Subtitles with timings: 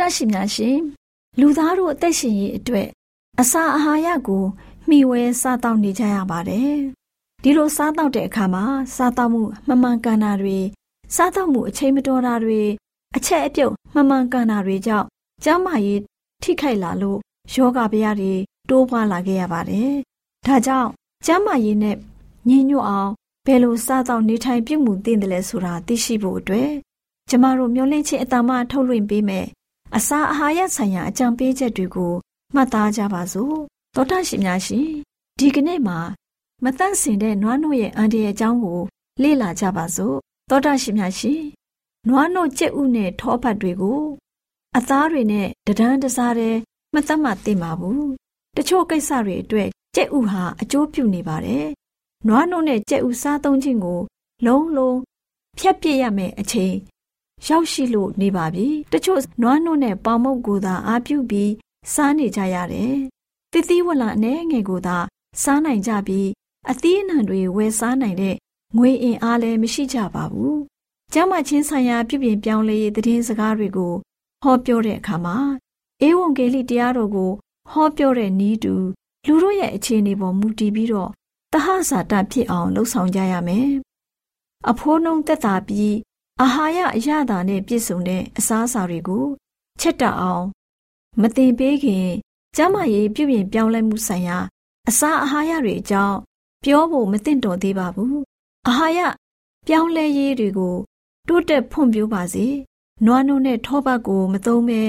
[0.00, 0.78] တရှိများရှင်
[1.40, 2.88] လူသားတို့အသက်ရှင်ရေးအတွက်
[3.40, 4.44] အစာအာဟာရကို
[4.88, 6.74] မျှဝဲစားတောက်နေကြရပါတယ်
[7.42, 8.64] ဒီလိုစားတောက်တဲ့အခါမှာ
[8.96, 10.58] စားတောက်မှုမမှန်ကန်တာတွေ
[11.16, 12.62] စားတောက်မှုအချိန်မတော်တာတွေ
[13.16, 15.06] အချက်အပြုတ်မမှန်ကန်တာတွေကြောင့်
[15.44, 16.00] ကျန်းမာရေး
[16.42, 17.18] ထိခိုက်လာလို့
[17.52, 18.34] ယောဂဗျာတွေ
[18.68, 19.92] တိုးပွားလာခဲ့ရပါတယ်
[20.46, 20.90] ဒါကြောင့်
[21.26, 21.96] ကျန်းမာရေးနဲ့
[22.48, 23.10] ညီညွတ်အောင်
[23.46, 26.70] ဘယ်လိုစားတောက်နေထိုင်ပြုမှုသင့်တယ်လဲဆိုတာသိရှိဖို့အတွက်
[27.28, 29.46] ကျမတို့မျှဝင့်ခြင်းအတ္တမထုတ်လွှင့်ပေးမယ်
[29.96, 32.12] အစာအာဟာရဆိုင်ရာအကြံပေးချက်တွေကို
[32.54, 33.56] မှတ်သားကြပါစို့
[33.94, 34.88] သောတာရှင်များရှင်
[35.38, 35.98] ဒီကနေ့မှာ
[36.64, 38.80] မတန့်စင်တဲ့နွားနို့ရဲ့အန်ဒီရဲ့အကြောင်းကို
[39.22, 40.16] လေ့လာကြပါစို့
[40.50, 41.40] သောတာရှင်များရှင်
[42.08, 44.02] နွားနို့ကြက်ဥနဲ့ထောပတ်တွေကို
[44.76, 46.56] အသားတွေနဲ့တဒန်းတစားတဲ့
[46.94, 48.08] မသက်မှသိမှာဘူး
[48.56, 51.66] တချို့ကိစ္စတွေအတွက်ကြက်ဥဟာအကျိုးပြုနေပါတယ်
[52.26, 54.00] နွားနို့နဲ့ကြက်ဥစားသုံးခြင်းကို
[54.46, 54.98] လုံးလုံး
[55.58, 56.74] ဖြတ်ပြစ်ရမယ်အချိန်
[57.46, 61.52] ရောက်ရှိလို့နေပါပြီတချို့နွားနို့နဲ့ပေါင်မုတ်ကိုသာအားပြုပြီး
[61.94, 62.96] စားနေကြရတယ်
[63.52, 64.98] တသီးဝလအနေငယ်ကိုသာ
[65.42, 66.28] စားနိုင်ကြပြီး
[66.70, 68.36] အသီးအနှံတွေဝယ်စားနိုင်တဲ့
[68.76, 70.58] ငွေအင်အားလည်းမရှိကြပါဘူး
[71.16, 73.92] ကျမချင်းဆိုင်ရာပြုပြင်ပြောင်းလဲရေးသတင်းစကားတွေကို
[74.42, 75.36] ဟောပြောတဲ့အခါမှာ
[76.06, 77.30] ဧဝံဂေလိတရားတော်ကို
[77.70, 78.74] ဟောပြောတဲ့ဤတူ
[79.26, 81.10] လူတို့ရဲ့အခြေအနေပေါ်မူတည်ပြီးတော့
[81.52, 83.68] တဟဇာတဖြစ်အောင်လှုပ်ဆောင်ကြရမယ်။
[84.70, 85.96] အဖိုးနှုံသက်သာပြီး
[86.40, 89.24] အာဟာရအရသာနဲ့ပြည့်စုံတဲ့အစားအစာတွေကို
[89.80, 90.44] ချက်တအောင်
[91.20, 92.08] မတင်ပေးခင်
[92.56, 94.38] ကျမရေးပြုပြင်ပြောင်းလဲမှုဆိုင်ရာ
[94.88, 96.18] အစာအာဟာရတွေအကြောင်း
[96.64, 98.16] ပြောဖို့မသင့်တော်သေးပါဘူး။
[98.68, 99.00] အာဟာရ
[99.66, 100.76] ပြောင်းလဲရေးတွေကို
[101.28, 102.46] တိုးတက်ဖွံ့ဖြိုးပါစေ။
[103.06, 104.82] နွားနို့နဲ့ထောပတ်ကိုမသုံးဘဲ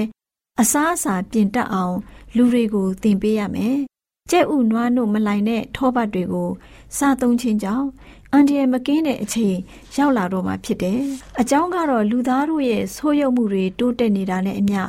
[0.62, 1.96] အစားအစာပြင်တတ်အောင်
[2.36, 3.78] လူတွေကိုသင်ပေးရမယ်။
[4.32, 6.50] ကြက်ဥနွားနို့မလိုက်တဲ့ထောပတ်တွေကို
[6.98, 7.88] စားသုံးခြင်းကြောင့်
[8.32, 9.56] အန်ဒီရမကင်းတဲ့အချိန်
[9.98, 11.02] ရောက်လာတော့မှဖြစ်တယ်။
[11.40, 14.82] အကြောင်းကတော့လူသားတို့ရဲ့ဆိုးရုပ်မှုတွေတိုးတက်နေတာနဲ့အမျှ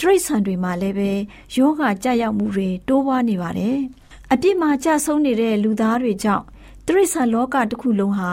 [0.00, 1.10] တရိษံတွေမှာလည်းပဲ
[1.56, 3.76] ယောဂကြရောက်မှုတွေတိုးပွားနေပါတယ်။
[4.32, 6.44] အပြစ်မှာကြဆုံးနေတဲ့လူသားတွေကြောင့်
[6.86, 8.32] တရိษံလောကတစ်ခုလုံးဟာ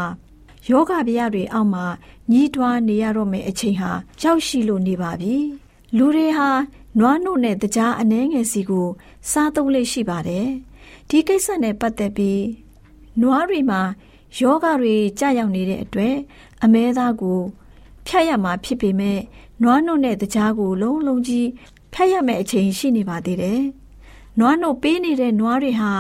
[0.69, 1.85] ယောဂဗျာတွေအောက်မှာ
[2.31, 3.91] ညီးတွားနေရတော့မယ့်အချိန်ဟာ
[4.21, 5.35] ရောက်ရှိလို့နေပါပြီ။
[5.97, 6.49] လူတွေဟာ
[6.99, 8.87] နွားနို့နဲ့တကြားအနှဲငယ်စီကို
[9.31, 10.47] စားသုံးလေးရှိပါတယ်။
[11.09, 12.43] ဒီကိစ္စနဲ့ပတ်သက်ပြီး
[13.21, 13.81] နွားတွေမှာ
[14.39, 16.15] ယောဂတွေကြာရောက်နေတဲ့အတွက်
[16.63, 17.39] အမဲသားကို
[18.05, 19.19] ဖြတ်ရမှာဖြစ်ပေမဲ့
[19.63, 21.47] နွားနို့နဲ့တကြားကိုလုံးလုံးကြီး
[21.93, 23.61] ဖြတ်ရမယ့်အချိန်ရှိနေပါသေးတယ်။
[24.39, 25.91] နွားနို့ပေးနေတဲ့နွားတွေဟာ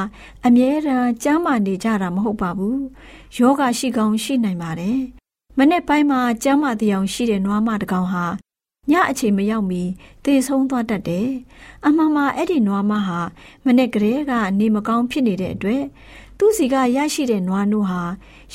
[0.45, 2.77] အမြဲတမ်းကျန်းမာနေကြတာမဟုတ်ပါဘူး။
[3.37, 4.99] ယောဂရှိကောင်းရှိနိုင်ပါတယ်။
[5.57, 8.25] မနေ့ပိုင်းမှာကျန်းမာတရားရှိတဲ့နွားမတကောင်ဟာ
[8.91, 9.83] ညအချိန်မရောက်မီ
[10.23, 11.29] သေဆုံးသွားတတ်တယ်။
[11.85, 13.19] အမှန်မှာအဲ့ဒီနွားမဟာ
[13.65, 15.83] မနေ့ကလေးကနေမကောင်းဖြစ်နေတဲ့အတွက်
[16.37, 18.01] သူ့စီကရရှိတဲ့နွားနို့ဟာ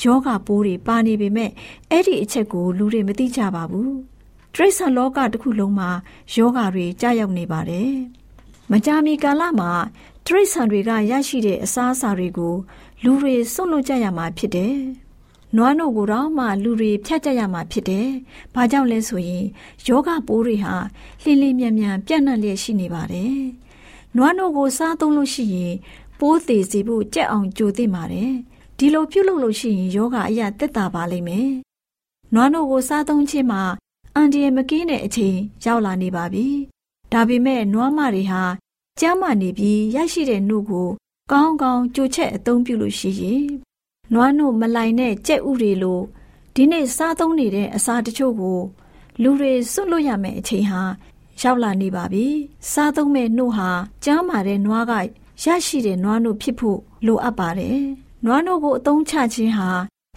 [0.01, 1.51] ယောဂပိုးတွေပါနေပေမဲ့
[1.89, 3.91] အဲ့ဒီအချက်ကိုလူတွေမသိကြပါဘူး။
[4.53, 5.89] တရိษံလောကတစ်ခုလုံးမှာ
[6.33, 7.91] ယောဂတွေကြာရောက်နေပါတယ်။
[8.71, 9.71] မကြာမီကာလမှာ
[10.25, 12.55] တရိษံတွေကရရှိတဲ့အစားအစာတွေကို
[13.03, 14.75] လူတွေစွန့်လွတ်ကြရမှာဖြစ်တယ်။
[15.55, 18.07] နွားနို့ကိုတော့မှလူတွေဖြတ်ကြရမှာဖြစ်တယ်။
[18.53, 19.45] ဘာကြောင့်လဲဆိုရင်
[19.87, 20.75] ယောဂပိုးတွေဟာ
[21.23, 23.35] လှိလိမြန်မြန်ပြန့်နှံ့လျက်ရှိနေပါတယ်။
[24.17, 25.73] နွားနို့ကိုစားသုံးလို့ရှိရင်
[26.19, 28.31] ပိုးသေးစေဖို့ကြက်အောင်ကြိုသင့်ပါတယ်။
[28.77, 31.49] ဒီလိုပြုလုပ်လို့ရှိရင်ယောဂအရာတက်တာပါလိမ့်မယ်။
[32.33, 33.61] နွားနို့ကိုစားသုံးခြင်းမှာ
[34.15, 35.35] အန်ဒီယမကင်းတဲ့အချိန်
[35.65, 36.47] ရောက်လာနေပါပြီ။
[37.13, 38.43] ဒါပေမဲ့နွားမတွေဟာ
[38.99, 40.89] ကျမ်းမာနေပြီးရရှိတဲ့နှုတ်ကို
[41.31, 43.45] ကောင်းကောင်းကြိုချက်အသုံးပြုလို့ရှိရင်
[44.13, 45.99] နွားနို့မလိုက်တဲ့ကြက်ဥတွေလို
[46.55, 48.59] ဒီနေ့စားသုံးနေတဲ့အစာတချို့ကို
[49.21, 50.81] လူတွေစွန့်လွတ်ရမယ့်အချိန်ဟာ
[51.41, 52.25] ရောက်လာနေပါပြီ။
[52.71, 53.69] စားသုံးမဲ့နှုတ်ဟာ
[54.03, 54.93] ကျမ်းမာတဲ့နွားက
[55.43, 57.79] ရရှိတဲ့နွားနို့ဖြစ်ဖို့လိုအပ်ပါတယ်။
[58.25, 59.69] နွားနို့ကိုအသုံးချခြင်းဟာ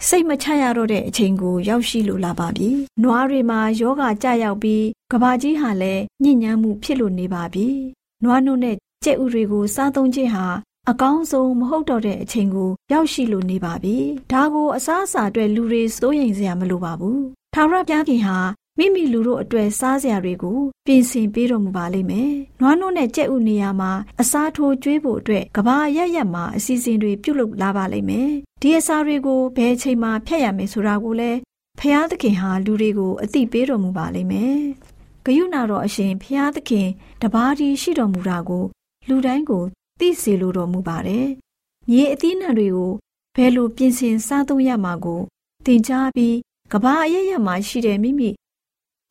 [0.07, 2.69] စိတ်မချရတော့တဲ့အချိန်ကိုရောက်ရှိလိုလာပါပြီ။
[3.03, 7.67] နွားတွေမှာယောဂကြရောက်ပြီးကဘာကြီးဟာလည်းညဉ့်ညမ်းမှုဖြစ်လို့နေပါပြီ။
[8.23, 10.45] နွားနို့နဲ့ကြက်ဥတွေကိုစားသုံးခြင်းဟာ
[10.89, 13.97] အကောင်းဆုံးမဟုတ်တော့တဲ့အချိန်ကိုရောက်ရှိလို့နေပါပြီ။
[14.31, 17.19] ဒါကိုအစားအစာအတွက်လူတွေစိုးရိမ်စရာမလိုပါဘူး။
[17.53, 18.37] ထာဝရဘုရားခင်ဟာ
[18.77, 22.31] မိမိလူတို့အတွက်စားစရာတွေကိုပြင်ဆင်ပေးတော်မူပါလိမ့်မယ်။
[22.61, 23.91] နွားနို့နဲ့ကြက်ဥနေရာမှာ
[24.21, 28.29] အစားထိုးကျွေးဖို့အတွက်ကဘာရရက်မှာအစီအစဉ်တွေပြုလုပ်လာပါလိမ့်မယ်။
[28.61, 31.39] ဒီအစာတွေကိုဘယ်အချိန်မှာဖြတ်ရမယ်ဆိုတာကိုလည်း
[31.79, 34.59] ဖျားသခင်ဟာလူတွေကိုအသိပေးတော်မူပါလိမ့်မယ်။
[35.25, 36.87] ဂယုဏတော်အရှင်ဖျားသခင်
[37.21, 38.63] တပါးဒီရှိတော်မူတာကို
[39.09, 39.63] လူတိုင်းကို
[40.01, 41.27] သိစေလိုတော်မူပါတယ်။
[41.89, 42.91] မြေအသီးနှံတွေကို
[43.35, 45.21] ဘယ်လိုပြင်ဆင်စားသုံးရမှာကို
[45.65, 46.35] သင်ကြားပြီး
[46.71, 48.29] ကဘာအရရမှာရှိတဲ့မိမိ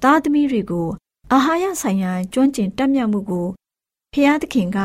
[0.03, 0.89] သားသမီးတွေကို
[1.33, 3.49] အာဟာရဆိုင်ရာကျွမ်းကျင်တက်မြတ်မှုကို
[4.13, 4.79] ဖျားသခင်က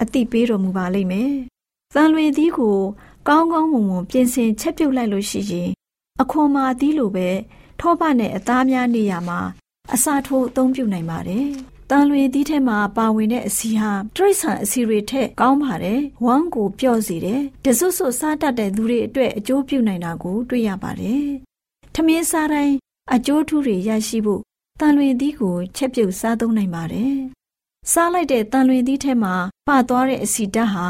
[0.00, 1.32] အသိပေးတော်မူပါလိမ့်မယ်။
[1.94, 2.78] သံလွင်သီးကို
[3.28, 5.70] ကောင်းကောင်းမွန်မွန်ပြင်ဆင်ချက်ပြုတ်လိုက်လို့ရှိရင်
[6.20, 7.28] အခွန်မာသီးလိုပဲ
[7.80, 9.40] ထောပနဲ့အသားများနေရမှာ
[9.94, 11.48] အစာထိုးအသုံးပြုနိုင်ပါတယ်။
[11.92, 21.24] တန်လွင်သီးထဲမှာပါဝင်တဲ့အစီဟာတရိษံအစီတွေထက်ကောင်းပါတယ်။ဝမ်းကိုပျော့စေတယ်။တဆွဆွစားတတ်တဲ့သူတွေအတွက်အကျိုးပြုနိုင်တာကိုတွေ့ရပါတယ်။
[21.94, 22.74] ထမင်းစားတိုင်း
[23.14, 24.42] အကျိုးထူးတွေရရှိဖို့
[24.80, 27.14] တန်လွင်သီးကိုချက်ပြုတ်စားသုံးနိုင်ပါတယ်။
[27.92, 29.34] စားလိုက်တဲ့တန်လွင်သီးထဲမှာ
[29.68, 30.86] ပသွားတဲ့အစီဓာတ်ဟာ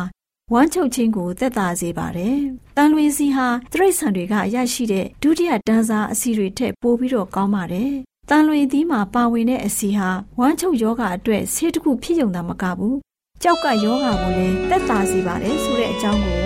[0.53, 2.37] ဝမ်းချုပ်ခြင်းကိုသက်သာစေပါတယ်။
[2.76, 7.94] တန်လွင်စီဟာတရိษံတွေကရရှိတဲ့ဒုတိယတန်းစားအစီတွေထက်ပိုပြီးတော့ကောင်းပါတယ်။
[8.32, 12.94] တန်လွင်သီးမှာပါဝင်တဲ့အစီဟာဝမ်းချုပ်ယောဂအတွက်ဆေးတစ်ခုဖြစ်ုံသာမကဘူး။
[13.43, 16.38] ကြောက်ကယောဂကိုလည်းသက်သာစေပါတယ်ဆိုတဲ့အကြောင်းကို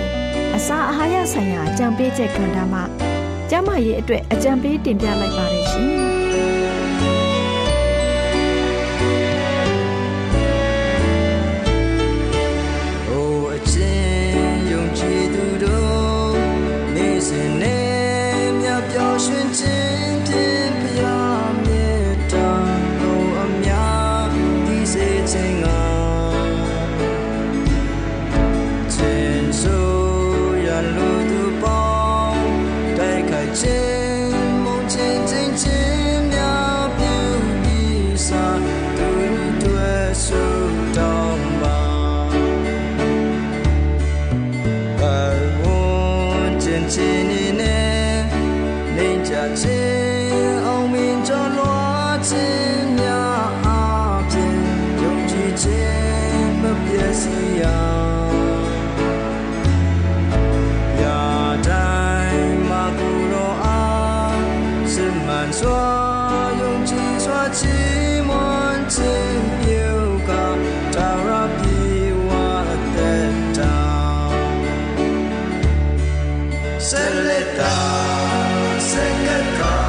[0.56, 2.82] အစာအာဟာရဆိုင်ရာအကြံပေးချက်ကဏ္ဍမှာ
[3.50, 5.94] ကျမရဲ့အတွက်အကြံပေးတင်ပြလိုက်ပါတယ်ရှင်။
[77.34, 79.83] sing it secret God.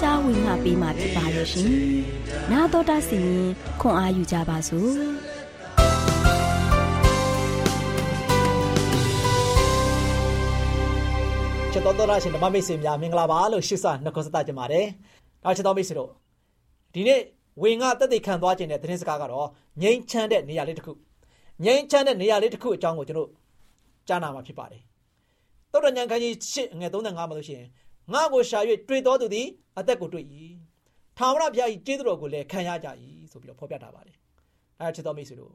[0.00, 1.68] ကြားဝင်ငါပေးมาဖြစ်ပါရဲ့ရှင်။
[2.50, 3.46] 나တော်တာစီရင်
[3.80, 4.92] ခွန်အာယူကြပါစို့။
[11.72, 14.86] ချစ်တော်တော်ရှင်ဓမ္မမိတ်ဆွေများမင်္ဂလာပါလို့ရှစ်ဆနှုတ်ဆက်ကြပါတယ်။
[15.44, 16.10] နောက်ချစ်တော်မိတ်ဆွေတို့
[16.94, 17.20] ဒီနေ့
[17.62, 19.46] ဝင်ငါတက်သိခံသွားခြင်းတဲ့သတင်းစကားကတော့
[19.82, 20.92] ငြိမ်းချမ်းတဲ့နေရာလေးတစ်ခု
[21.64, 23.30] ငြိမ်းချမ်းတဲ့နေရာလေးတစ်ခုအကြောင်းကိုကျွန်တော်
[24.08, 24.82] ကြားနာမှာဖြစ်ပါတယ်။
[25.72, 27.68] တောတညံခန်းကြီး8ငွေ35မှာလို့ရှိရင်
[28.11, 29.47] ငါကိုရှာ၍တွေ့တော်သူသည်
[29.79, 30.25] အသက်ကိုတွေ့၏။
[31.17, 32.87] ထာဝရဘုရား၏ကျေးဇူးတော်ကိုလည်းခံရကြ၏
[33.31, 34.17] ဆိုပြီးတော့ဖော်ပြထားပါတယ်။
[34.79, 35.53] အဲချစ်တော်မိတ်ဆွေတို့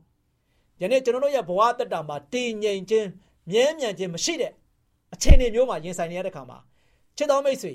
[0.81, 3.09] ယနေ့ကျွန်တော်တို့ရဲ့ဘဝတက်တာမှာတည်ငြိမ်ခြင်း
[3.51, 4.53] မြဲမြံခြင်းမရှိတဲ့
[5.15, 6.59] အခြေအနေမျိုးမှာရင်ဆိုင်နေရတဲ့ခါမှာ
[7.17, 7.75] ချစ်တော်မိတ်ဆွေ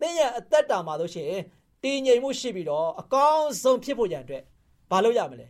[0.00, 1.42] သင်ရဲ့အသက်တာမှာလို့ရှိရင်
[1.82, 4.42] တည်ငြိမ်မှုရှိပြီးတော့အကောင်းဆုံးဖြစ်ဖို့ရန်အတွက်
[4.90, 5.46] ဘာလုပ်ရမလဲ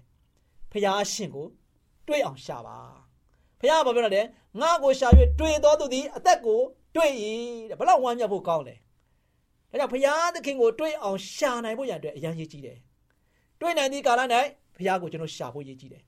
[0.71, 1.47] ဖះရှင်ကို
[2.07, 2.79] တွေးအောင်ရှာပါ
[3.61, 4.23] ဖះဘာပြောလဲ
[4.61, 6.61] ငါကိုရှာ၍တွေးတော်သူသည်အသက်ကို
[6.97, 7.13] တွေ့၏
[7.71, 8.75] တဲ့ဘလောက်ဝမ်းမြောက်ဖို့ကောင်းလဲ
[9.71, 12.79] ဒါကြောင့်ဘုရားသခင်ကိုတွေ့အောင်ရှာနိုင်ဖို့ရန်အတွက်အရန်ရည်ကြီးတယ်
[13.61, 14.21] တွေ့နိုင်သည့်ကာလ၌
[14.77, 16.03] ဘုရားကိုကျွန်တော်ရှာဖို့ရည်ကြီးတယ်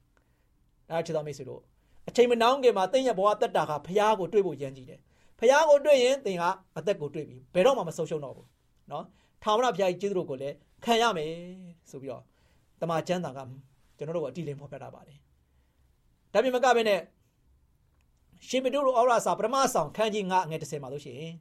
[0.91, 1.61] အဲချစ်တော်မိတ်ဆွေတို့
[2.09, 5.01] အချိန်မနှောင်းခင်မှာသင်ရဲ့ဘဝတက်တာကဘုရားကိုတွေ့ဖို့ရန်ကြီးတယ်
[5.39, 6.43] ဘုရားကိုတွေ့ရင်သင်က
[6.77, 8.49] အသက်ကိုတွေ့ပြီဘယ်တော့မှမဆုံးရှုံးတော့ဘူး
[8.91, 9.05] နော်
[9.43, 10.55] ထာဝရဘုရားကြီးကျေးဇူးတော်ကိုလည်း
[10.85, 11.31] ခံရမယ်
[11.91, 12.23] ဆိုပြီးတော့
[12.81, 13.39] တမန်ကျမ်းသာက
[13.97, 15.19] ကျွန်တော်တို့ကိုအတိအလင်းဖော်ပြတာပါတယ်
[16.33, 17.01] ဒါပြင်မကဘဲနဲ့
[18.47, 21.35] ရှင်ပေတုတို့ဩရစာပထမဆောင်ခန်းကြီး9ငွေ30မှာလို့ရှိရင်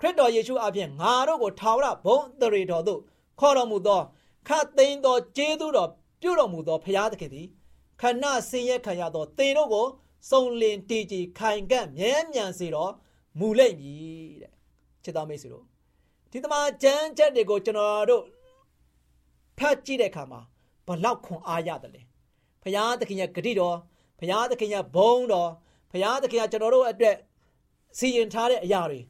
[0.00, 3.00] ခရစ်တော်ယေရှုအပြင်ငါတို့ကိုထာဝရဘုန်းတရေတော်သို့
[3.40, 4.02] ခေါ်တော်မူသော
[4.48, 5.88] ခတ်သိမ်းသောကျေးဇူးတော်
[6.20, 7.46] ပြုတော်မူသောဘုရားသခင်သည်
[8.00, 9.86] ခဏဆင်းရဲခံရသောသင်တို့ကို
[10.30, 12.92] စုံလင်တည်ကြည်ခိုင်ကန့်မြဲမြံစေတော်
[13.38, 14.00] မူလိမ့်မည်
[14.42, 14.52] တဲ့
[15.04, 15.64] ချစ်တော်မိတ်ဆွေတို့
[16.30, 18.24] ဒီတမန်ကျမ်းချက်တွေကိုကျွန်တော်တို့
[19.58, 20.40] ဖတ်ကြည့်တဲ့အခါမှာ
[20.86, 22.02] ဘလောက်ခွန်အားရတယ်လဲ
[22.62, 23.76] ဘုရားသခင်ရဲ့ဂရုတော်
[24.18, 25.50] ဘုရားသခင်ရဲ့ဘုန်းတော်
[25.90, 27.16] ဘုရားသခင်ကကျွန်တော်တို့အတွက်
[27.98, 29.00] စီရင်ထားတဲ့အရာတွေ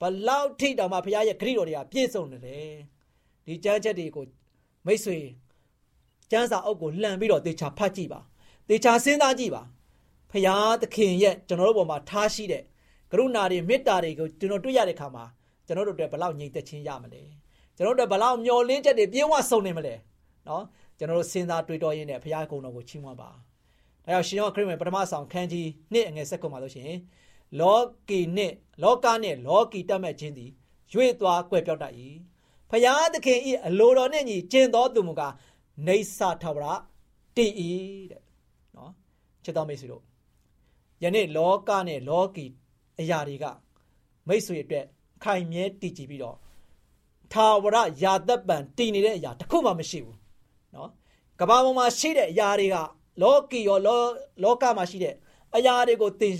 [0.00, 2.72] ဘလောက်ထိတောင်မှဘုရားရဲ့ဂရုတော်တွေကပြည့်စုံနေတယ်
[3.46, 4.24] ဒီကျမ်းချက်တွေကို
[4.86, 5.18] မိတ်ဆွေ
[6.30, 8.20] ကျမ်းစာအုပ်ကိုလှန်ပြီးတော့တေချာဖတ်ကြည့်ပါ
[8.68, 9.62] တေချာစဉ်းစားကြည့်ပါ
[10.30, 12.62] ဖရာသခင်ရဲ့ကျွန်တော်တို့ပေါ်မှာထားရှိတဲ့
[13.12, 15.24] ကရုဏာတွေမေတ္တာတွေကိုကျွန်တော်တွေ့ရတဲ့အခါမှာ
[15.66, 17.22] ကျွန်တော်တို့အတွက်ဘလောက်ငြိမ်သက်ခြင်းရမလဲ
[17.76, 19.94] ကျွန်တော်တို့ဘလောက်မျောလင်းချက်တွေပြင်းဝဆုံနေမလဲ
[20.48, 20.64] နော်
[20.98, 23.30] ကျွန်တော်တို့စဉ်းစားတွေးတောရင်းနဲ့ဖရာကုံတော်ကိုချီးမွမ်းပါ
[24.08, 26.98] ဒါကြောင့်ရှင်ယောခရစ်ဝင်ပထမဆောင်ခန်းကြီးနှစ်အငယ်ဆက်ကုန်ပါလို့ရှိရင်
[27.60, 30.50] လောကီနဲ့လောကနဲ့လောကီတတ်မဲ့ခြင်းသည်
[30.92, 31.94] ရွေ့သွားကွယ်ပြောက်တတ်၏
[32.70, 35.34] ဖရာသခင်ဤအလိုတော်နှင့်ညီကျင့်တော်သူမူကား
[35.86, 36.66] နေဆာထဝရ
[37.36, 37.52] တည်၏
[38.10, 38.22] တဲ့
[38.76, 38.92] နော်
[39.44, 40.02] ချစ်တော်မိတ်ဆွေတို့
[41.02, 42.46] ယနေ့လောကနဲ့လောကီ
[43.00, 43.44] အရာတွေက
[44.28, 44.84] မိတ်ဆွေအတွက်
[45.24, 46.36] ခိုင်မြဲတည်ကြည်ပြီးတော့
[47.32, 50.18] ထာဝရယာသက်ပံတည်နေတဲ့အရာတစ်ခုမှမရှိဘူး
[50.74, 50.90] နော်
[51.40, 52.76] ကဘာပေါ်မှာရှိတဲ့အရာတွေက
[53.22, 54.00] လောကီရောလော
[54.42, 55.14] လောကမှာရှိတဲ့
[55.56, 56.34] အရာတွေကိုသင်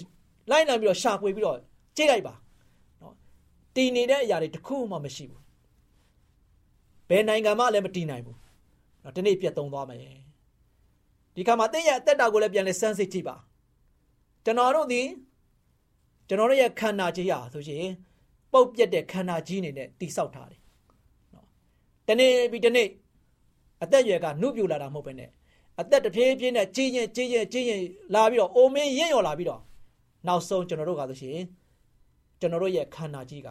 [0.50, 1.58] လိုက်နိုင်ပြီးတော့ရှာဖွေပြီးတော့
[1.96, 2.34] ကြည့်လိုက်ပါ
[3.00, 3.14] နော်
[3.74, 5.42] တည်နေတဲ့အရာတွေတစ်ခုမှမရှိဘူး
[7.08, 8.38] ဘယ်နိုင်ငံမှလည်းမတည်နိုင်ဘူး
[9.02, 10.00] နော်ဒီနေ့ပြတ်သုံးသွားမယ်
[11.34, 13.36] ဒီခါမှာသင်ရဲ့အသက်တာကိုလည်းပြန်လဲစမ်းစစ်ကြည့်ပါ
[14.44, 15.02] ကျွန်တော်တို့ဒီ
[16.28, 17.84] ကျွန်တော်တို့ရဲ့ခန္ဓာကြီးရာဆိုရှင်
[18.52, 20.60] ပုတ်ပြက်တဲ့ခန္ဓာကြီးအနေနဲ့တိဆောက်ထားတယ်
[21.34, 21.46] နော်
[22.08, 22.88] တနေ့ပြီးတနေ့
[23.82, 25.30] အသက်ရွယ်ကနှုတ်ပြလာတာမဟုတ်ပဲနဲ့
[25.80, 27.80] အသက်တစ်ပြေးပြေးနဲ့ကြီးရင်ကြီးရင်ကြီးရင်
[28.14, 29.60] လာပြီးတော့အိုမင်းရင့်ရော်လာပြီးတော့
[30.26, 31.38] နောက်ဆုံးကျွန်တော်တို့ကဆိုရှင်
[32.40, 33.48] ကျွန်တော်တို့ရဲ့ခန္ဓာကြီးက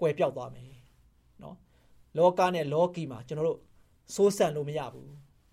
[0.00, 0.70] ကွယ်ပြောက်သွားမယ်
[1.42, 1.56] နော်
[2.16, 3.58] လောကနဲ့လောကီမှာကျွန်တော်တို့
[4.14, 5.10] စိုးစံလို့မရဘူး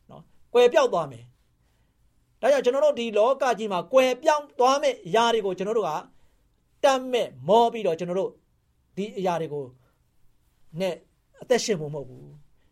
[0.09, 0.23] နော်
[0.53, 1.23] ကွယ်ပြောက်သွားမယ်
[2.41, 5.91] ဒါကြောင့်ကျွန်တော်တို့ဒီလောကကြီးမှာကွယ်ပြောင်းသွားမယ့်အရာတွေကိုကျွန်တော်တို့က
[6.83, 8.31] တတ်မဲ့မောပြီးတော့ကျွန်တော်တို့
[8.97, 9.65] ဒီအရာတွေကို
[10.79, 10.95] နဲ့
[11.41, 12.27] အသက်ရှင်ဖို့မဟုတ်ဘူး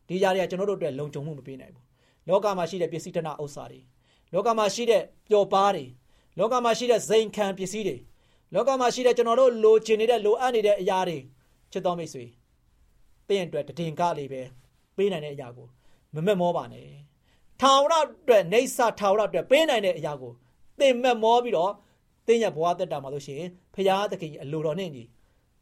[0.08, 1.83] ဒီအရာတွေကကျွန်တော်တို့အတွက်လုံခြုံမှုမပေးနိုင်ဘူး
[2.28, 3.80] လောကမှာရှိတဲ့ပစ္စည်းတနာဥစ္စာတွေ
[4.34, 5.86] လောကမှာရှိတဲ့ပျော်ပါးတွေ
[6.40, 7.98] လောကမှာရှိတဲ့ဇိမ်ခံပစ္စည်းတွေ
[8.54, 11.18] လောကမှာရှိတဲ့ကျွန်တော်တို့လိုချင်နေတဲ့လိုအပ်နေတဲ့အရာတွေ
[11.72, 12.26] ချစ်တော်မိတ်ဆွေ
[13.28, 14.42] တင်းအတွက်တည်င်ကားလေးပဲ
[14.98, 15.68] ပေးနိုင်တဲ့အရာကို
[16.14, 16.88] မမက်မောပါနဲ့
[17.62, 20.34] ထာဝရအတွက်နေဆာထာဝရအတွက်ပေးနိုင်တဲ့အရာကို
[20.80, 21.72] သင်မက်မောပြီးတော့
[22.28, 25.04] သင်ရဲ့ဘဝတက်တာမှာလို့ရှိရင်ဖရာသခင်အလိုတော်နဲ့ညီ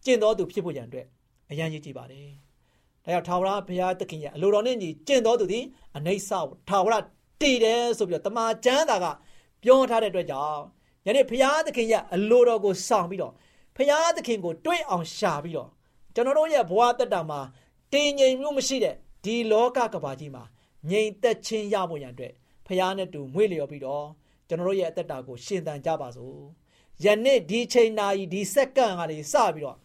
[0.05, 1.07] ကျင့်တော်သူဖြစ်ဖို့ရန်အတွက်
[1.51, 2.29] အရန်ကြီးကြည့်ပါတယ်။
[3.05, 5.65] ဒါကြောင့်ထာဝရဘုရားသခင်ရဲ့အလိုတော်နဲ့ညီကျင့်တော်သူသည်
[5.97, 6.39] အနေဆာ
[6.69, 6.95] ထာဝရ
[7.41, 9.05] တည်တယ်ဆိုပြီးတော့တမန်ကျမ်းသာက
[9.63, 10.61] ပြောထားတဲ့အတွက်ကြောင့်
[11.05, 13.33] ယနေ့ဘုရားသခင်ရဲ့အလိုတော်ကိုဆောင်ပြီးတော့
[13.75, 15.69] ဘုရားသခင်ကိုတွေးအောင်ရှာပြီးတော့
[16.15, 17.39] ကျွန်တော်တို့ရဲ့ဘဝတက်တာမှာ
[17.93, 20.43] တည်ငြိမ်မှုမရှိတဲ့ဒီလောကကဘာကြီးမှာ
[20.89, 22.33] ငြိမ်သက်ခြင်းရဖို့ရန်အတွက်
[22.65, 24.05] ဖခင်နဲ့တူမွေ့လျော်ပြီးတော့
[24.47, 26.37] ကျွန်တော်တို့ရဲ့အသက်တာကိုရှင်သန်ကြပါစို့
[27.05, 29.77] ယနေ့ဒီချိန်နာရီဒီစက္ကန့်ကနေစပြီးတော့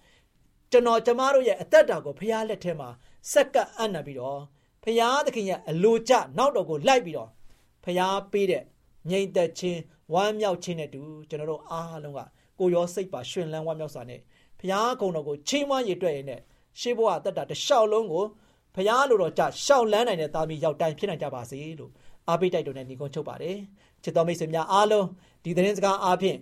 [0.71, 2.89] ကျွန်တော်ကျမတို့ရဲ့အသက်တာကိုဖခင်လက်ထဲမှာ
[3.33, 4.41] စက္ကန့်အံ့နပြီးတော့
[4.83, 7.31] ဖခင်သခင်ရဲ့အလိုကျနောက်တော်ကိုလိုက်ပြီးတော့
[7.85, 8.63] ဖခင်ပေးတဲ့
[9.11, 9.81] ငြိမ်သက်ခြင်း
[10.13, 12.21] ဝမ်းမြောက်ခြင်းနဲ့တူကျွန်တော်တို့အားလုံးက
[12.59, 14.21] ကိုရောစိတ်ပါရှင်လန်းဝမ်းမြောက်စွာနဲ့
[14.59, 16.41] ဖခင်ကုံတော်ကိုချီးမွမ်းရည်တွေ့ရတဲ့
[16.81, 18.25] ရှေးဘဝအသက်တာတစ်လျှောက်လုံးကို
[18.75, 21.93] ဖရားလိုတော်ကြရှောက်လန်းနိုင်တဲ့သားမီးရောက်တိုင်းဖြစ်နိုင်ကြပါစေလို့
[22.29, 23.57] အားပေးတိုက်တွန်းတဲ့ညီကုန်းချုပ်ပါတယ်
[24.03, 25.07] ချစ်တော်မိတ်ဆွေများအားလုံး
[25.45, 26.39] ဒီသတင်းစကားအားဖြင့်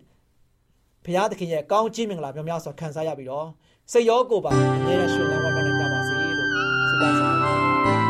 [1.05, 3.49] ဖရားသခင်ရဲ့ကောင်းချီးမင်္ဂလာများများစွာခံစားရပြီးတော့
[3.93, 5.74] စိတ်ရောကိုယ်ပါအမြဲတမ်းရှင်လန်းဝါးနိုင်ကြ
[7.01, 8.04] ပါစေလို့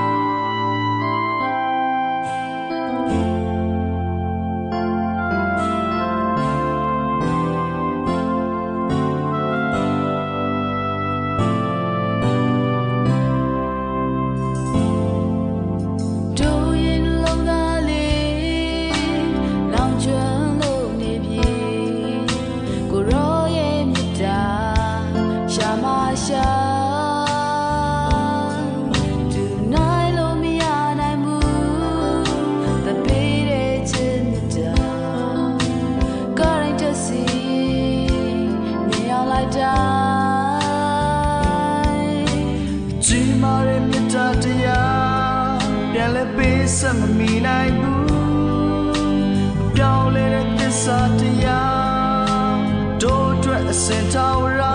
[50.85, 52.65] စ္စာတရား
[53.03, 54.75] တို့အတွက်အစင်တော်ရာ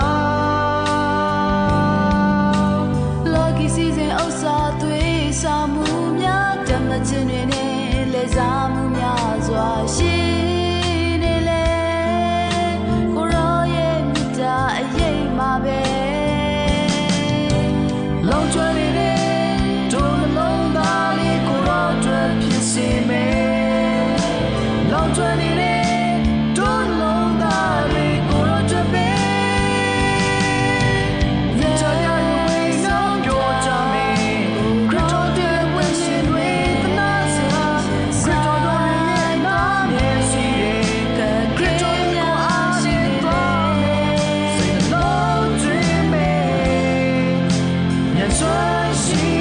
[3.34, 5.88] Lucky season ဥစ္စာသွေးဆောင်မှု
[6.20, 10.29] များဓမ္မချင်းတွေနဲ့လဲစားမှုများစွာရှိ
[48.52, 49.39] ည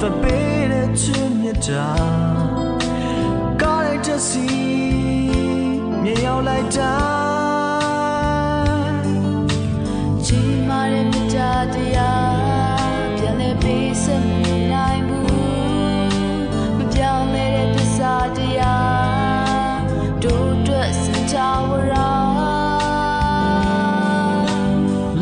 [0.00, 1.88] ဘူးသပေးတဲ့ချစ်မြတ်တာ
[3.60, 4.48] ကားလိုက်တဲ့စီ
[6.02, 6.94] မြေရောက်လိုက်တာ
[10.26, 15.28] ကြီးမားတဲ့မြတ်တာတရားပြန်လဲပေးစမနိုင်ဘူး
[16.76, 19.78] မပြောင်းလဲတဲ့သစ္စာတရား
[20.22, 21.36] တို့အတွက်စင်ချ
[21.68, 22.10] ဝရာ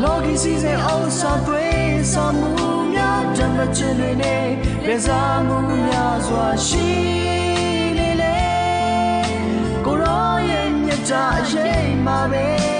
[0.02, 6.88] လောကီစီစဉ်အောင်ဆောင်သွေးဆောင်မှုများဓမ္မချင်တွေနဲ့ လက်စားမှုများစွာရှိ
[7.96, 8.38] နေလေ
[9.84, 12.77] ကိုရောရဲ့မြတ်တာအရေးမှာပဲ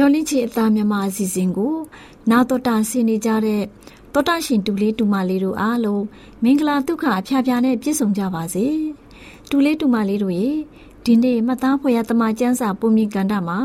[0.00, 1.74] မျော်လင့်ချင်အသားမြမအစီအစဉ်ကို
[2.30, 3.62] နာတော်တာဆင်နေကြတဲ့
[4.14, 6.04] တောတာရှင်တူလေးတူမလေးတို့အားလုံး
[6.42, 8.66] မင်္ဂလာဒုက္ခအဖျားဖျားနဲ့ပြည့်စုံကြပါစေ
[9.50, 10.48] တူလေးတူမလေးတို့ရေ
[11.04, 13.58] ဒီနေ့မှတ်သားဖွယ်ရတမကျန်းစာပုံမြင်ကန်တာမှာ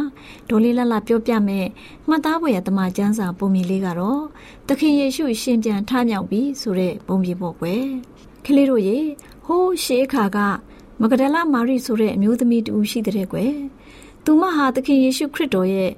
[0.50, 1.67] ဒေါ်လေးလလပြောပြမယ်
[2.08, 4.21] မှတ်သားဖွယ်ရတမကျန်းစာပုံမြင်လေးကတော့
[4.67, 7.84] သခင်ယေရှုရှင်ပြန်ထမြောက်ပြီဆိုတဲ့ပုံမြင်ပေါ့ကွယ်
[8.45, 8.98] ကလေးတို့ရေ
[9.45, 10.38] ဟိုးရှေးခါက
[11.02, 13.56] မဂဒလမာရိဆိုတဲ့အမျိုးသမီးတူရှိတဲ့ကွယ်
[14.26, 15.91] သူမဟာသခင်ယေရှုခရစ်တော်ရဲ့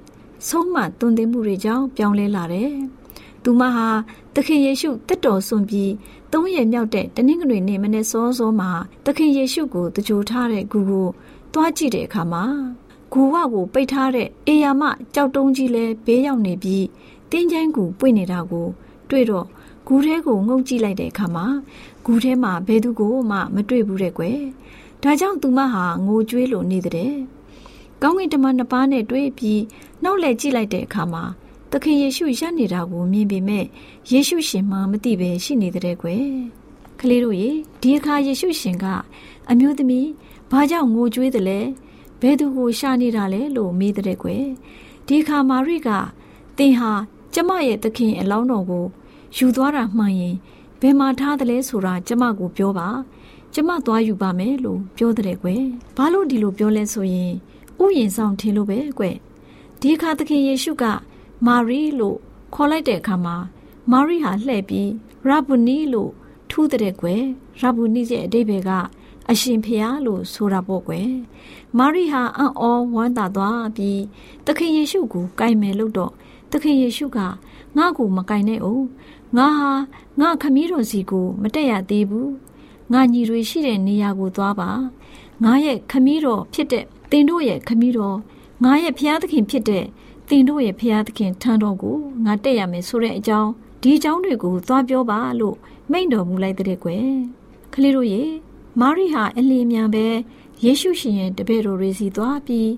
[0.46, 2.72] ဆုံးမသွန်သင်မှုတွေကြောင့်ပြောင်းလဲလာတယ်
[3.42, 3.88] သူမဟာ
[4.34, 5.92] သခင်ယေရှုတက်တော်ဆွန်ပြီး
[6.32, 8.70] သုံးရမြောက်တဲ့တနင်္ဂနွေနေ့မနေ့စောစောမှာ
[9.04, 11.06] သခင်ယေရှုကိုတကြိုထားတဲ့ဂူကို
[11.52, 12.44] သွားကြည့်တဲ့အခါမှာ
[13.12, 14.82] ဂူဝကိုပိတ်ထားတဲ့အေယာမ
[15.14, 16.86] ကြောက်တုံးကြီးလဲဘေးရောက်နေပြီး
[17.30, 18.66] တင်းချိုင်းကူပွင့်နေတာကို
[19.10, 19.46] တွေ့တော့
[19.86, 21.46] ဂူထဲကိုငုံကြည့်လိုက်တဲ့အခါမှာ
[22.04, 24.40] ဂူထဲမှာဘယ်သူကိုမှမတွေ့ဘူးတဲ့ကွယ်
[25.02, 27.12] ဒါကြောင့်သူမဟာငိုကြွေးလို့နေတဲ့
[28.02, 29.62] ကောင်းကင်တမန်နှစ်ပါးနဲ့တွေ့ပြီး
[30.04, 31.24] နောက်လဲကြည့်လိုက်တဲ့အခါမှာ
[31.70, 33.64] သခင်ယေရှုရပ်နေတာကိုမြင်ပေမဲ့
[34.12, 36.26] ယေရှုရှင်မှမသိပဲရှိနေတဲ့ကွယ်
[37.00, 38.86] ကလေးတို့ရေဒီအခါယေရှုရှင်က
[39.50, 40.08] အမျိုးသမီး
[40.50, 41.60] ဘာကြောင့်ငိုကြွေးတယ်လဲ
[42.20, 44.44] ဘယ်သူကိုရှာနေတာလဲလို့မေးတဲ့ကွယ်
[45.06, 45.88] ဒီအခါမာရိက
[46.58, 46.92] သင်ဟာ
[47.34, 48.86] ကျမရဲ့သခင်အလောင်းတော်ကို
[49.36, 50.36] ယူသွားတာမှန်ရင်
[50.80, 52.88] ဘယ်မှာထားတယ်လဲဆိုတာကျမကိုပြောပါ
[53.54, 55.62] ကျမသွားယူပါမယ်လို့ပြောတဲ့ကွယ်
[55.96, 57.32] ဘာလို့ဒီလိုပြောလဲဆိုရင်
[57.82, 59.16] ဥယျင်ဆောင်ထင်လို့ပဲကွယ်
[59.80, 60.84] ဒီအခါသခင်ယေရှုက
[61.46, 62.18] မာရီလို့
[62.54, 63.36] ခေါ်လိုက်တဲ့အခါမှာ
[63.90, 64.90] မာရီဟာလှည့်ပြီး
[65.28, 66.10] ရဘူနီလို့
[66.50, 67.22] ထူးတဲ့ကွယ်
[67.60, 68.70] ရဘူနီရဲ့အတိပ္ပယ်က
[69.30, 71.10] အရှင်ဖျားလို့ဆိုတာပေါ့ကွယ်
[71.78, 72.64] မာရိဟာအံ့ဩ
[72.94, 74.00] ဝမ်းသာသွားပြီး
[74.46, 76.12] သခင်ယေရှုကိုကြိုင်မယ်လို့တော့
[76.52, 77.18] သခင်ယေရှုက
[77.76, 78.84] ငါ့ကိုမကြိုင်နဲ့ဦး
[79.36, 79.72] ငါဟာ
[80.20, 82.32] ငါခမည်းတော်စီကိုမတက်ရသေးဘူး
[82.92, 84.70] ငါညီတွေရှိတဲ့နေရာကိုသွားပါ
[85.44, 88.18] ငါရဲ့ခမည်းတော်ဖြစ်တဲ့ တင်တို့ရဲ့ခမည်းတော်
[88.64, 89.84] ငါရဲ့ဖျားသခင်ဖြစ်တဲ့
[90.28, 93.50] တင်တို့ရဲ့ဖျားသခင်ထံတော်ကိုငါတက်ရမယ်ဆိုတဲ့အကြောင်း
[93.82, 95.56] ဒီအကြောင်းတွေကိုသွားပြောပါလို့
[95.90, 97.08] မိန့်တော်မူလိုက်တဲ့ကွယ်
[97.74, 98.22] ကလေးတို့ရေ
[98.80, 100.06] မာရိဟာအလင်းမြန်ပဲ
[100.64, 102.70] ယေရှုရှင်ရဲ့တပည့်တော်တွေစီသွားပြီး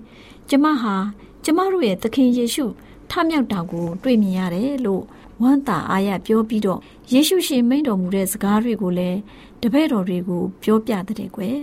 [0.49, 0.95] ကျမဟာ
[1.43, 2.65] ကျမတို့ရဲ့သခင်ယေရှု
[3.09, 5.03] ထမြောက်တာကိုတွေ့မြင်ရတယ်လို့
[5.41, 6.79] ဝမ်းသာအားရပြောပြီးတော့
[7.13, 9.19] ယေရှုရှင်မိန့်တော်မူတဲ့စကားတွေကိုလည်း
[9.61, 11.59] တပည့်တော်တွေကိုပြောပြတဲ့ကွယ်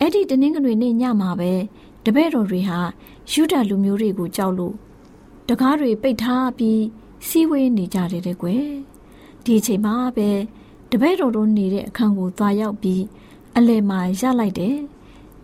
[0.00, 1.52] အဲ့ဒီတနင်္ဂနွေနေ့ညမှာပဲ
[2.04, 2.78] တပည့်တော်တွေဟာ
[3.30, 4.74] ယူဒလူမျိုးတွေကိုကြောက်လို့
[5.48, 6.82] တကားတွေပိတ်ထားပြီး
[7.28, 8.66] စီးဝေးနေကြတယ်တဲ့ကွယ်
[9.44, 10.30] ဒီအချိန်မှာပဲ
[10.90, 13.02] တပည့်တော်တို့နေတဲ့အခန်းကိုသွားရောက်ပြီး
[13.56, 14.76] အလဲမှာရလိုက်တယ်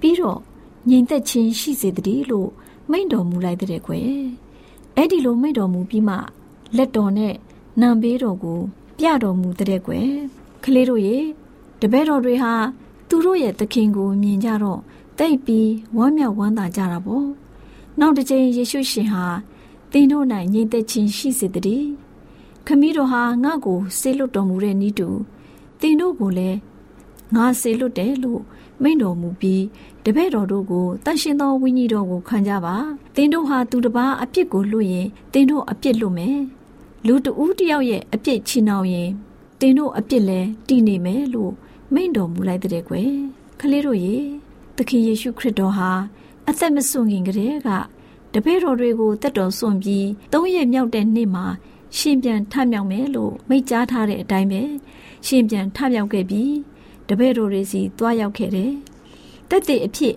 [0.00, 0.40] ပြီးတော့
[0.88, 2.50] ငြိမ်သက်ခြင်းရှိစေတည်းလို့
[2.90, 4.10] မိန့်တော်မူလိုက်တဲ့ကွယ်
[4.96, 6.16] အဲ့ဒီလိုမိန့်တော်မူပြီးမှ
[6.76, 7.34] လက်တော်နဲ့
[7.80, 8.60] နံပေးတော်ကို
[8.98, 10.08] ပြတော်မူတဲ့ကွယ်
[10.64, 11.16] ကလေးတို့ရေ
[11.80, 12.52] တပည့်တော်တွေဟာ
[13.08, 14.80] သူတို့ရဲ့သခင်ကိုမြင်ကြတော့
[15.22, 17.26] တိတ်ပြီးဝမ်းမြောက်ဝမ်းသာကြတာပေါ့
[18.00, 19.24] နောက်တစ်ချိန်ယေရှုရှင်ဟာ
[19.92, 21.88] သင်တို့၌ငြိမ်သက်ခြင်းရှိစေတည်း
[22.66, 25.08] ခမည်းတော်ဟာငါ့ကိုဆေးလွတ်တော်မူတဲ့ဤတူ
[25.80, 26.58] သင်တို့ကိုလည်း
[27.34, 28.42] ငါစေလွတ်တယ်လို့
[28.82, 29.64] မိန့်တော်မူပြီး
[30.04, 32.76] တပည့်တော်တို့ကိုတန်ရှင်သောဝိညာဉ်တော်ကိုခံကြပါ
[33.16, 36.38] သင်တို့ဟာသူတစ်ပါးအပြစ်ကိုလွတ်ရင်သင်တို့အပြစ်လွတ်မယ်
[37.06, 39.10] လူတဦးတယောက်ရဲ့အပြစ်ချီနှောင်ရင်
[39.60, 41.52] သင်တို့အပြစ်လည်းတည်နေမယ်လို့
[41.94, 43.10] မိန့်တော်မူလိုက်တဲ့ကွယ်
[43.60, 44.16] ခလေးတို့ရေ
[44.82, 45.90] သခင်ယေရှုခရစ်တော်ဟာ
[46.48, 47.68] အသက်မစွန့်ခင်ကတည်းက
[48.34, 51.46] တပည့်တော်တွေကိုတက်တော်စွန့်ပြီးသုံးရက်မြောက်တဲ့နေ့မှာ
[51.96, 54.62] ရှင်ပြန်ထမြောက်မယ်လို့မိန့်ကြားထားတဲ့အတိုင်းပဲ
[55.26, 56.52] ရှင်ပြန်ထမြောက်ခဲ့ပြီး
[57.08, 58.72] တပည့်တော်တွေစီတွားရောက်ခဲ့တယ်။
[59.50, 60.16] တက်တဲ့အဖြစ်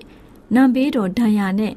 [0.55, 1.73] နံပေးတော်ဒဏ်ရာနဲ့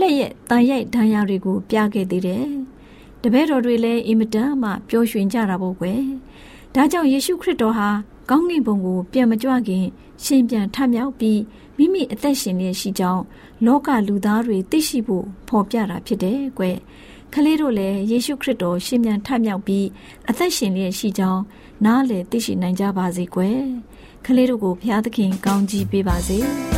[0.00, 2.46] လက်ရက်တန်ရိုက်ဒဏ်ရာတွေကိုပြခဲ့သေးတယ်။
[3.22, 6.00] တပည့်တော်တွေလည်းအင်မတန်မှပျော်ရွှင်ကြတာပေါ့ကွယ်။
[6.74, 7.88] ဒါကြောင့်ယေရှုခရစ်တော်ဟာ
[8.30, 9.84] ကောင်းကင်ဘုံကိုပြန်မကြွခင်
[10.24, 11.40] ရှင်ပြန်ထမြောက်ပြီး
[11.78, 13.22] မိမိအသက်ရှင်နေရှိကြောင်း
[13.66, 16.76] လောကလူသားတွေသိရှိဖို့ဖော်ပြတာဖြစ်တယ်ကွယ်။
[17.34, 19.86] ကလေးတို့လည်းယေရှုခရစ်တော်ရှင်ပြန်ထမြောက်ပြီး
[20.28, 21.42] အသက်ရှင်လျက်ရှိကြောင်း
[21.84, 23.58] နားလည်သိရှိနိုင်ကြပါစေကွယ်။
[24.26, 26.38] ကလေးတို့ကိုဘုရားသခင်ကောင်းကြီးပေးပါစေ။